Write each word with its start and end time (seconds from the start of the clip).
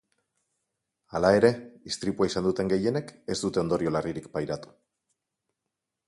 Hala 1.17 1.29
ere, 1.39 1.49
istripua 1.91 2.27
izan 2.31 2.47
duten 2.47 2.71
gehienek 2.73 3.11
ez 3.35 3.37
dute 3.41 3.61
ondorio 3.65 3.93
larririk 3.97 4.31
pairatu. 4.39 4.73